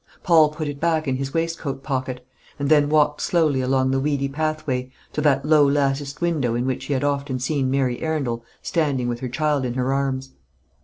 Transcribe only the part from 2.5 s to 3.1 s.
and then